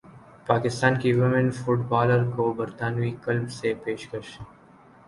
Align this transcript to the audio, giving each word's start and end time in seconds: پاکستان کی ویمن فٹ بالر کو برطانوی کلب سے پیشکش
پاکستان 0.47 0.93
کی 1.01 1.11
ویمن 1.13 1.49
فٹ 1.57 1.79
بالر 1.89 2.23
کو 2.35 2.51
برطانوی 2.53 3.11
کلب 3.23 3.49
سے 3.51 3.73
پیشکش 3.83 4.37